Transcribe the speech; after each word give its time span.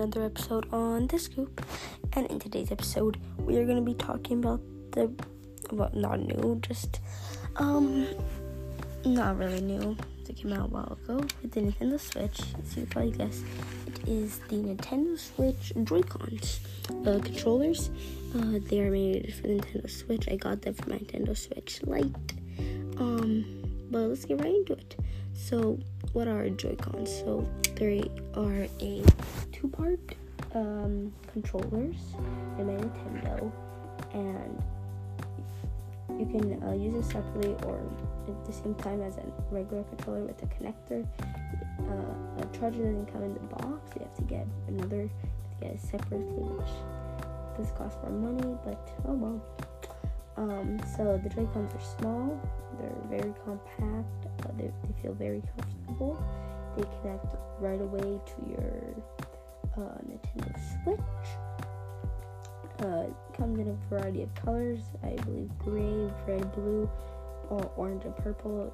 another 0.00 0.24
episode 0.24 0.66
on 0.72 1.06
the 1.08 1.18
scoop. 1.18 1.62
And 2.14 2.26
in 2.28 2.38
today's 2.38 2.72
episode, 2.72 3.18
we 3.38 3.58
are 3.58 3.66
going 3.66 3.76
to 3.76 3.82
be 3.82 3.94
talking 3.94 4.38
about 4.38 4.60
the, 4.92 5.12
well, 5.70 5.90
not 5.92 6.20
new, 6.20 6.58
just, 6.62 7.00
um, 7.56 8.06
not 9.04 9.36
really 9.36 9.60
new. 9.60 9.96
It 10.26 10.36
came 10.36 10.54
out 10.54 10.68
a 10.68 10.70
while 10.70 10.98
ago 11.04 11.16
with 11.42 11.52
the 11.52 11.60
Nintendo 11.60 12.00
Switch. 12.00 12.40
As 12.62 12.76
you 12.76 12.86
probably 12.86 13.12
guess, 13.12 13.42
it 13.86 14.08
is 14.08 14.38
the 14.48 14.56
Nintendo 14.56 15.18
Switch 15.18 15.72
Joy-Cons 15.84 16.60
uh, 17.06 17.18
controllers. 17.22 17.90
Uh, 18.34 18.58
they 18.68 18.80
are 18.80 18.90
made 18.90 19.34
for 19.34 19.48
the 19.48 19.54
Nintendo 19.54 19.90
Switch. 19.90 20.28
I 20.30 20.36
got 20.36 20.62
them 20.62 20.74
for 20.74 20.88
my 20.88 20.96
Nintendo 20.96 21.36
Switch 21.36 21.82
Lite. 21.82 22.14
Um, 22.96 23.44
but 23.90 23.98
let's 23.98 24.24
get 24.24 24.40
right 24.40 24.54
into 24.54 24.72
it. 24.72 24.96
So, 25.34 25.78
what 26.12 26.26
are 26.26 26.48
Joy-Cons? 26.48 27.10
So, 27.10 27.46
they 27.74 28.02
are 28.34 28.66
a 28.80 29.02
two-part 29.60 30.00
um, 30.54 31.12
controllers 31.32 31.96
in 32.58 32.66
my 32.66 32.72
Nintendo, 32.72 33.52
and 34.14 34.62
you 36.18 36.26
can 36.26 36.62
uh, 36.62 36.72
use 36.72 37.04
it 37.04 37.10
separately 37.10 37.54
or 37.66 37.80
at 38.28 38.44
the 38.44 38.52
same 38.52 38.74
time 38.76 39.02
as 39.02 39.16
a 39.18 39.24
regular 39.50 39.82
controller 39.84 40.24
with 40.24 40.42
a 40.42 40.46
connector. 40.46 41.06
Uh, 41.80 42.42
a 42.42 42.58
charger 42.58 42.84
doesn't 42.84 43.12
come 43.12 43.22
in 43.22 43.34
the 43.34 43.40
box. 43.40 43.92
You 43.96 44.02
have 44.02 44.14
to 44.16 44.22
get 44.22 44.46
another, 44.68 45.08
to 45.08 45.66
get 45.66 45.80
separately, 45.80 46.26
which 46.26 46.70
does 47.56 47.70
cost 47.76 47.98
more 48.02 48.32
money, 48.32 48.56
but 48.64 48.90
oh 49.06 49.14
well. 49.14 49.42
Um, 50.36 50.80
so 50.96 51.20
the 51.22 51.28
Joy-Cons 51.28 51.74
are 51.74 51.98
small, 51.98 52.40
they're 52.78 53.20
very 53.20 53.34
compact, 53.44 54.26
uh, 54.46 54.52
they, 54.56 54.70
they 54.84 55.02
feel 55.02 55.12
very 55.12 55.42
comfortable. 55.54 56.22
They 56.76 56.84
connect 57.02 57.34
right 57.58 57.80
away 57.80 58.00
to 58.00 58.48
your 58.48 58.94
uh, 59.80 59.98
Nintendo 60.08 60.52
Switch. 60.84 61.00
Uh, 62.80 63.06
comes 63.36 63.58
in 63.58 63.68
a 63.68 63.94
variety 63.94 64.22
of 64.22 64.34
colors. 64.34 64.80
I 65.02 65.10
believe 65.24 65.50
gray, 65.58 66.10
red, 66.26 66.52
blue, 66.52 66.88
or 67.50 67.70
orange 67.76 68.04
and 68.04 68.16
purple 68.16 68.72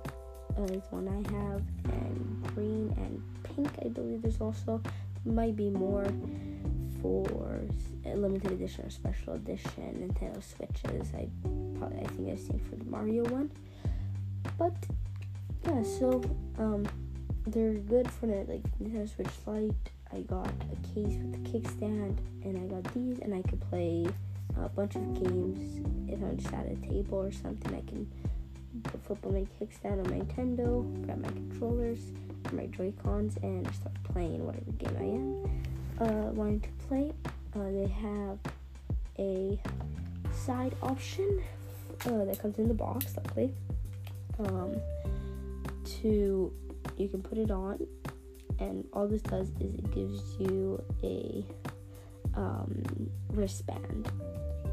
uh, 0.56 0.62
is 0.64 0.84
one 0.90 1.08
I 1.08 1.32
have, 1.32 1.62
and 1.92 2.54
green 2.54 2.94
and 2.98 3.22
pink. 3.42 3.68
I 3.84 3.88
believe 3.88 4.22
there's 4.22 4.40
also 4.40 4.80
might 5.24 5.56
be 5.56 5.70
more 5.70 6.06
for 7.02 7.60
limited 8.04 8.52
edition 8.52 8.86
or 8.86 8.90
special 8.90 9.34
edition 9.34 10.08
Nintendo 10.08 10.42
Switches. 10.42 11.12
I 11.14 11.28
probably 11.78 12.00
I 12.00 12.06
think 12.06 12.30
I've 12.30 12.38
seen 12.38 12.60
for 12.70 12.76
the 12.76 12.84
Mario 12.84 13.24
one, 13.24 13.50
but 14.58 14.74
yeah. 15.64 15.82
So 15.82 16.22
um, 16.58 16.86
they're 17.46 17.74
good 17.74 18.10
for 18.10 18.26
the 18.26 18.44
like 18.48 18.62
Nintendo 18.78 19.12
Switch 19.12 19.28
Lite. 19.46 19.74
I 20.12 20.20
got 20.20 20.46
a 20.46 20.94
case 20.94 21.18
with 21.20 21.34
a 21.34 21.48
kickstand, 21.48 22.18
and 22.44 22.56
I 22.56 22.66
got 22.74 22.94
these, 22.94 23.18
and 23.18 23.34
I 23.34 23.42
could 23.42 23.60
play 23.70 24.06
a 24.62 24.68
bunch 24.68 24.96
of 24.96 25.14
games 25.14 25.84
if 26.08 26.22
I'm 26.22 26.36
just 26.36 26.52
at 26.52 26.66
a 26.66 26.76
table 26.76 27.18
or 27.18 27.32
something. 27.32 27.74
I 27.74 27.82
can 27.88 28.10
flip 29.06 29.24
on 29.24 29.32
my 29.32 29.46
kickstand 29.60 30.04
on 30.04 30.10
my 30.10 30.24
Nintendo, 30.24 31.04
grab 31.04 31.22
my 31.22 31.28
controllers, 31.28 31.98
my 32.52 32.66
Joy 32.66 32.92
Cons, 33.02 33.36
and 33.42 33.66
start 33.74 33.94
playing 34.04 34.44
whatever 34.46 34.70
game 34.72 34.96
I 34.98 35.04
am 35.04 36.08
uh, 36.08 36.30
wanting 36.32 36.60
to 36.60 36.68
play. 36.86 37.12
Uh, 37.54 37.70
they 37.70 37.88
have 37.88 38.38
a 39.18 39.58
side 40.32 40.74
option 40.82 41.42
uh, 42.04 42.24
that 42.24 42.38
comes 42.40 42.58
in 42.58 42.68
the 42.68 42.74
box, 42.74 43.16
luckily. 43.16 43.52
Um, 44.38 44.76
to 45.84 46.52
you 46.96 47.08
can 47.08 47.22
put 47.22 47.38
it 47.38 47.50
on, 47.50 47.86
and 48.58 48.86
all 48.92 49.06
this 49.06 49.22
does 49.22 49.48
is 49.60 49.74
it 49.74 49.90
gives 49.92 50.36
you 50.38 50.82
a 51.02 51.44
um, 52.34 53.10
wristband, 53.32 54.10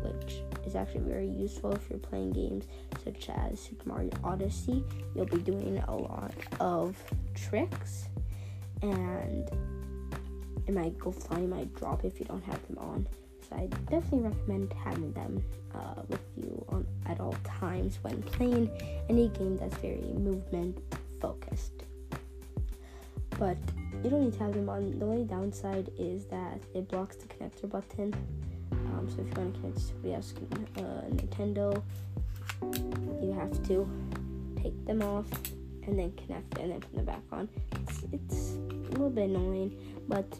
which 0.03 0.41
is 0.65 0.75
actually 0.75 1.01
very 1.01 1.27
useful 1.27 1.71
if 1.73 1.89
you're 1.89 1.99
playing 1.99 2.31
games 2.31 2.65
such 3.03 3.29
as 3.29 3.59
Super 3.59 3.87
Mario 3.87 4.11
Odyssey. 4.23 4.83
You'll 5.15 5.25
be 5.25 5.37
doing 5.37 5.77
a 5.87 5.95
lot 5.95 6.33
of 6.59 6.95
tricks, 7.33 8.09
and 8.81 9.49
it 10.67 10.73
might 10.73 10.97
go 10.97 11.11
flying, 11.11 11.49
might 11.49 11.73
drop 11.75 12.05
if 12.05 12.19
you 12.19 12.25
don't 12.25 12.43
have 12.43 12.65
them 12.67 12.77
on. 12.79 13.07
So 13.49 13.55
I 13.57 13.67
definitely 13.89 14.29
recommend 14.29 14.73
having 14.73 15.11
them 15.13 15.43
uh, 15.75 16.01
with 16.07 16.21
you 16.37 16.65
on 16.69 16.85
at 17.05 17.19
all 17.19 17.35
times 17.43 17.99
when 18.01 18.21
playing 18.23 18.71
any 19.09 19.27
game 19.29 19.57
that's 19.57 19.75
very 19.77 20.13
movement 20.13 20.79
focused. 21.19 21.83
But 23.43 23.57
you 24.01 24.09
don't 24.09 24.23
need 24.23 24.31
to 24.31 24.39
have 24.39 24.53
them 24.53 24.69
on. 24.69 24.97
The 24.97 25.05
only 25.05 25.25
downside 25.25 25.91
is 25.99 26.23
that 26.27 26.61
it 26.73 26.87
blocks 26.87 27.17
the 27.17 27.25
connector 27.25 27.69
button. 27.69 28.13
Um, 28.71 29.05
so 29.09 29.19
if 29.19 29.27
you 29.27 29.33
want 29.43 29.55
to 29.55 29.59
connect 29.59 29.75
to 29.79 29.83
somebody 29.83 30.13
else's 30.13 30.37
uh, 30.77 30.81
Nintendo, 31.11 31.83
you 33.21 33.33
have 33.33 33.51
to 33.67 33.85
take 34.55 34.85
them 34.85 35.01
off 35.01 35.25
and 35.85 35.99
then 35.99 36.13
connect 36.13 36.57
and 36.57 36.71
then 36.71 36.79
put 36.79 36.95
them 36.95 37.03
back 37.03 37.23
on. 37.33 37.49
It's, 37.81 38.03
it's 38.13 38.53
a 38.53 38.91
little 38.91 39.09
bit 39.09 39.29
annoying, 39.29 39.77
but 40.07 40.39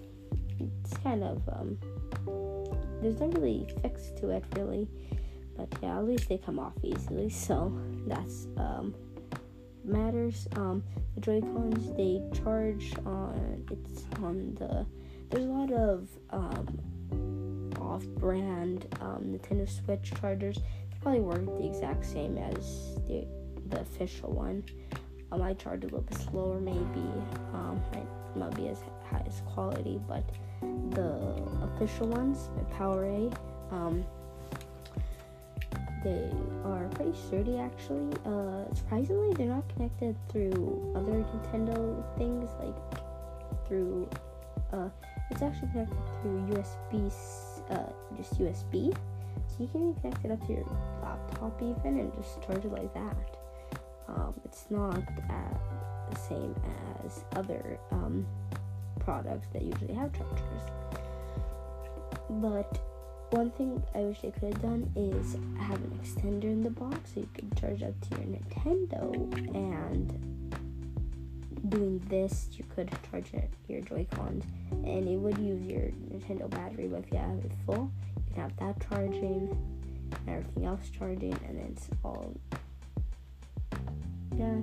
it's 0.62 0.96
kind 1.04 1.26
of 1.26 1.42
um, 1.50 1.78
there's 3.02 3.20
no 3.20 3.28
really 3.28 3.68
fix 3.82 4.12
to 4.22 4.30
it 4.30 4.46
really, 4.56 4.88
but 5.58 5.68
yeah, 5.82 5.98
at 5.98 6.06
least 6.06 6.30
they 6.30 6.38
come 6.38 6.58
off 6.58 6.72
easily, 6.82 7.28
so 7.48 7.78
that's 8.08 8.48
um, 8.56 8.96
matters. 9.86 10.48
Um, 10.56 10.84
the 11.16 11.22
Joy 11.22 11.42
Cons 11.42 11.96
they 11.96 12.22
charge 12.42 12.94
on 13.06 13.66
it's 13.72 14.04
on 14.22 14.56
the 14.56 14.86
there's 15.30 15.46
a 15.46 15.50
lot 15.50 15.72
of 15.72 16.08
um, 16.30 17.72
off-brand 17.80 18.88
um, 19.02 19.38
Nintendo 19.38 19.68
Switch 19.70 20.14
chargers. 20.20 20.58
They 20.58 20.98
probably 21.02 21.22
work 21.22 21.46
the 21.46 21.66
exact 21.66 22.06
same 22.06 22.38
as 22.38 22.96
the 23.08 23.28
the 23.70 23.82
official 23.82 24.32
one. 24.32 24.64
Um, 25.32 25.42
I 25.42 25.54
charge 25.54 25.82
a 25.82 25.86
little 25.86 26.02
bit 26.02 26.18
slower, 26.20 26.60
maybe. 26.60 27.08
Um, 27.54 27.82
might 27.94 28.08
not 28.36 28.56
be 28.56 28.68
as 28.68 28.80
high 29.10 29.24
as 29.26 29.42
quality, 29.48 30.00
but 30.08 30.24
the 30.92 31.44
official 31.64 32.08
ones, 32.08 32.50
my 32.56 32.64
PowerA, 32.76 33.36
um, 33.72 34.06
they 36.04 36.30
are 36.66 36.88
pretty 36.96 37.14
sturdy 37.28 37.58
actually. 37.58 38.14
Uh, 38.26 38.64
surprisingly, 38.74 39.34
they're 39.36 39.48
not 39.48 39.68
connected 39.70 40.16
through 40.30 40.94
other 40.96 41.12
Nintendo 41.12 42.04
things 42.18 42.50
like 42.60 42.76
through. 43.68 44.10
Uh, 44.72 44.90
it's 45.32 45.42
actually 45.42 45.70
connected 45.70 45.98
through 46.22 46.42
USB, 46.52 47.12
uh, 47.70 47.92
just 48.18 48.40
USB. 48.40 48.96
So 49.48 49.64
you 49.64 49.68
can 49.68 49.94
connect 49.96 50.26
it 50.26 50.32
up 50.32 50.46
to 50.48 50.54
your 50.54 50.66
laptop 51.02 51.62
even 51.62 52.00
and 52.00 52.14
just 52.16 52.42
charge 52.44 52.66
it 52.66 52.72
like 52.72 52.94
that. 52.94 53.38
Um, 54.08 54.34
it's 54.46 54.66
not 54.70 55.02
the 56.14 56.20
same 56.20 56.56
as 57.06 57.24
other 57.36 57.80
um, 57.92 58.26
products 59.00 59.48
that 59.54 59.62
usually 59.62 59.94
have 59.94 60.12
chargers. 60.14 60.62
But 62.30 62.80
one 63.34 63.50
thing 63.50 63.82
I 63.96 64.02
wish 64.02 64.22
they 64.22 64.30
could 64.30 64.54
have 64.54 64.62
done 64.62 64.92
is 64.96 65.34
have 65.60 65.78
an 65.78 66.00
extender 66.04 66.44
in 66.44 66.62
the 66.62 66.70
box 66.70 67.14
so 67.14 67.22
you 67.22 67.30
could 67.34 67.58
charge 67.58 67.82
up 67.82 68.00
to 68.02 68.10
your 68.22 68.28
Nintendo. 68.28 69.12
And 69.56 70.34
doing 71.70 72.00
this 72.10 72.50
you 72.52 72.64
could 72.76 72.92
charge 73.10 73.32
your 73.68 73.82
Joy-Cons 73.82 74.44
and 74.72 75.08
it 75.08 75.16
would 75.16 75.38
use 75.38 75.66
your 75.66 75.90
Nintendo 76.12 76.50
battery 76.50 76.88
but 76.88 77.00
if 77.00 77.12
you 77.12 77.18
have 77.18 77.38
it 77.38 77.52
full 77.66 77.90
you 78.18 78.34
can 78.34 78.42
have 78.44 78.56
that 78.58 78.76
charging 78.88 79.58
and 80.28 80.30
everything 80.30 80.66
else 80.66 80.90
charging 80.90 81.34
and 81.48 81.58
then 81.58 81.74
it's 81.76 81.88
all 82.04 82.36
yeah 84.36 84.58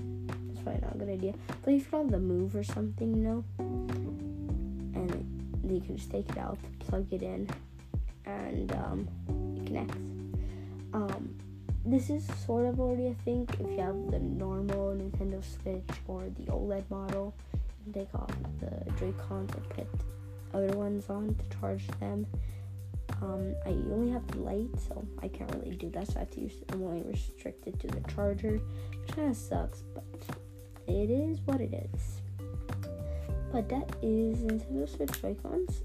that's 0.46 0.60
probably 0.62 0.80
not 0.82 0.94
a 0.94 0.98
good 0.98 1.08
idea. 1.08 1.34
But 1.64 1.74
if 1.74 1.90
you're 1.90 2.00
on 2.02 2.08
the 2.08 2.18
move 2.18 2.54
or 2.54 2.62
something 2.62 3.14
you 3.16 3.22
know? 3.22 3.44
And 3.58 5.10
then 5.64 5.74
you 5.74 5.80
can 5.80 5.96
just 5.96 6.10
take 6.10 6.28
it 6.28 6.38
out 6.38 6.58
plug 6.80 7.06
it 7.12 7.22
in 7.22 7.48
and 8.26 8.72
um, 8.72 9.08
it 9.56 9.66
connects. 9.66 9.96
Um, 10.92 11.34
this 11.84 12.10
is 12.10 12.26
sort 12.44 12.66
of 12.66 12.78
already 12.78 13.08
a 13.08 13.14
thing 13.24 13.48
if 13.54 13.60
you 13.60 13.78
have 13.78 14.10
the 14.10 14.18
normal 14.18 14.94
Nintendo 14.94 15.42
Switch 15.42 15.98
or 16.06 16.24
the 16.38 16.44
OLED 16.52 16.84
model. 16.90 17.34
You 17.54 17.92
can 17.92 18.02
take 18.02 18.14
off 18.14 18.30
the 18.60 18.90
Joy-Cons 18.98 19.50
and 19.54 19.68
put 19.70 19.86
other 20.52 20.76
ones 20.76 21.08
on 21.08 21.34
to 21.34 21.58
charge 21.58 21.86
them. 21.98 22.26
Um, 23.22 23.54
I 23.66 23.70
only 23.70 24.10
have 24.10 24.26
the 24.28 24.40
Lite, 24.40 24.78
so 24.78 25.06
I 25.22 25.28
can't 25.28 25.50
really 25.54 25.76
do 25.76 25.90
that. 25.90 26.06
So 26.08 26.16
I 26.16 26.18
have 26.20 26.30
to 26.32 26.40
use. 26.40 26.52
I'm 26.70 26.82
only 26.82 27.02
restricted 27.02 27.80
to 27.80 27.86
the 27.86 28.00
charger, 28.12 28.60
which 29.00 29.16
kind 29.16 29.30
of 29.30 29.36
sucks, 29.36 29.82
but 29.94 30.04
it 30.86 31.10
is 31.10 31.40
what 31.44 31.60
it 31.60 31.72
is. 31.94 32.20
But 33.52 33.68
that 33.68 33.96
is 34.02 34.38
Nintendo 34.38 34.88
Switch 34.88 35.20
Joy-Cons 35.20 35.82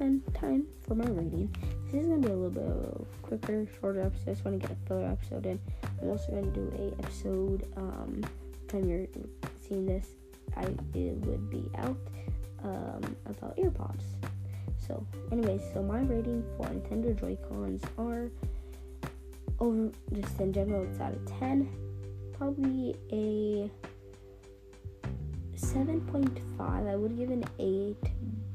and 0.00 0.22
time 0.34 0.66
for 0.86 0.94
my 0.94 1.04
rating. 1.04 1.54
This 1.90 2.02
is 2.02 2.08
gonna 2.08 2.20
be 2.20 2.28
a 2.28 2.36
little 2.36 2.50
bit 2.50 3.06
quicker, 3.22 3.66
shorter 3.80 4.02
episode. 4.02 4.28
I 4.28 4.32
just 4.32 4.44
want 4.44 4.60
to 4.60 4.68
get 4.68 4.76
a 4.76 4.88
filler 4.88 5.06
episode 5.06 5.46
in. 5.46 5.60
I'm 6.00 6.08
also 6.08 6.32
gonna 6.32 6.46
do 6.48 6.72
a 6.78 7.02
episode. 7.02 7.66
Um, 7.76 8.24
time 8.68 8.88
you're 8.88 9.06
seeing 9.66 9.86
this, 9.86 10.06
I 10.56 10.64
it 10.94 11.16
would 11.26 11.50
be 11.50 11.70
out 11.76 11.96
um, 12.64 13.16
about 13.26 13.56
earpods. 13.56 14.04
So, 14.86 15.06
anyways, 15.32 15.62
so 15.72 15.82
my 15.82 16.00
rating 16.00 16.44
for 16.56 16.66
Nintendo 16.66 17.18
Joy-Cons 17.18 17.82
are 17.98 18.28
over 19.60 19.90
just 20.12 20.40
in 20.40 20.52
general, 20.52 20.84
it's 20.84 21.00
out 21.00 21.14
of 21.14 21.38
10. 21.38 21.68
Probably 22.36 22.96
a 23.12 23.70
7.5. 25.56 26.88
I 26.88 26.96
would 26.96 27.16
give 27.16 27.30
an 27.30 27.44
8, 27.58 27.96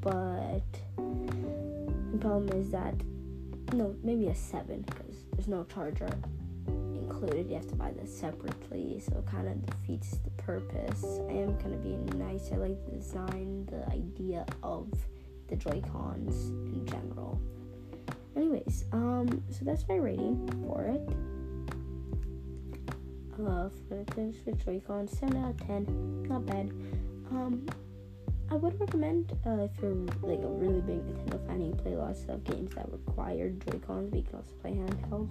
but 0.01 0.78
problem 2.19 2.49
is 2.59 2.71
that 2.71 2.93
no, 3.73 3.95
maybe 4.03 4.27
a 4.27 4.35
7 4.35 4.81
because 4.81 5.25
there's 5.31 5.47
no 5.47 5.65
charger 5.73 6.09
included. 6.67 7.49
You 7.49 7.55
have 7.55 7.67
to 7.67 7.75
buy 7.75 7.91
this 7.91 8.15
separately, 8.15 8.99
so 8.99 9.17
it 9.17 9.25
kind 9.25 9.47
of 9.47 9.65
defeats 9.65 10.17
the 10.17 10.29
purpose. 10.41 11.03
I 11.29 11.33
am 11.33 11.57
kind 11.57 11.73
of 11.73 11.83
being 11.83 12.05
nice. 12.17 12.51
I 12.51 12.57
like 12.57 12.83
the 12.85 12.91
design, 12.91 13.67
the 13.69 13.87
idea 13.91 14.45
of 14.63 14.87
the 15.47 15.55
Joy 15.55 15.81
Cons 15.91 16.49
in 16.73 16.85
general. 16.85 17.39
Anyways, 18.35 18.85
um, 18.91 19.43
so 19.49 19.65
that's 19.65 19.87
my 19.87 19.95
rating 19.95 20.47
for 20.65 20.83
it. 20.83 21.01
Uh, 23.33 23.69
for 23.87 24.03
the 24.15 24.33
Switch 24.43 24.65
Joy-Con, 24.65 25.07
7 25.07 25.37
out 25.37 25.51
of 25.51 25.67
10, 25.67 26.23
not 26.27 26.45
bad. 26.45 26.69
Um, 27.31 27.65
I 28.51 28.55
would 28.55 28.79
recommend 28.79 29.31
uh, 29.45 29.61
if 29.61 29.71
you're 29.79 29.93
like 30.23 30.41
a 30.41 30.47
really 30.47 30.81
big 30.81 31.05
Nintendo 31.05 31.45
fan 31.45 31.63
you 31.63 31.73
play 31.73 31.95
lots 31.95 32.25
of 32.29 32.43
games 32.43 32.73
that 32.73 32.91
require 32.91 33.51
Joy-Cons, 33.51 34.09
but 34.09 34.17
you 34.17 34.23
can 34.23 34.35
also 34.37 34.53
play 34.61 34.71
handheld. 34.71 35.29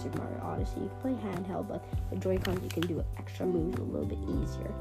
Super 0.00 0.18
Mario 0.18 0.40
Odyssey, 0.40 0.80
you 0.82 0.88
can 0.88 1.00
play 1.00 1.30
handheld, 1.30 1.66
but 1.66 1.84
with 2.10 2.22
Joy-Cons 2.22 2.62
you 2.62 2.68
can 2.68 2.86
do 2.86 3.04
extra 3.18 3.44
moves 3.44 3.76
a 3.80 3.82
little 3.82 4.06
bit 4.06 4.18
easier. 4.22 4.72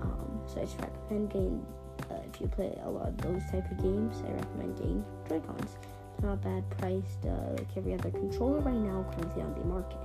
Um, 0.00 0.40
so 0.46 0.62
I 0.62 0.64
just 0.64 0.80
recommend 0.80 1.28
getting, 1.30 1.66
uh, 2.10 2.20
if 2.32 2.40
you 2.40 2.46
play 2.46 2.78
a 2.84 2.88
lot 2.88 3.08
of 3.08 3.18
those 3.18 3.42
type 3.50 3.70
of 3.70 3.76
games, 3.82 4.22
I 4.26 4.30
recommend 4.32 4.76
getting 4.78 5.04
Joy-Cons. 5.28 5.76
They're 6.20 6.30
not 6.30 6.40
bad 6.42 6.64
priced, 6.78 7.26
uh, 7.26 7.52
like 7.52 7.68
every 7.76 7.92
other 7.92 8.10
controller 8.10 8.60
right 8.60 8.74
now 8.74 9.04
currently 9.12 9.42
on 9.42 9.52
the 9.58 9.64
market. 9.66 9.98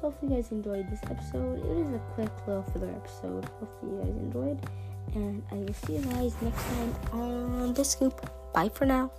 So 0.00 0.08
hopefully 0.08 0.32
you 0.32 0.40
guys 0.40 0.52
enjoyed 0.52 0.90
this 0.90 1.00
episode. 1.04 1.58
It 1.58 1.86
is 1.86 1.92
a 1.92 1.98
quick 2.14 2.30
little 2.46 2.62
filler 2.62 2.88
episode. 2.88 3.44
Hopefully 3.60 3.92
you 3.92 3.98
guys 3.98 4.16
enjoyed 4.16 4.60
and 5.14 5.42
I 5.52 5.56
will 5.56 5.74
see 5.74 5.96
you 5.96 6.02
guys 6.02 6.34
next 6.40 6.62
time 6.62 6.94
on 7.12 7.74
The 7.74 7.84
Scoop. 7.84 8.28
Bye 8.52 8.68
for 8.68 8.86
now. 8.86 9.10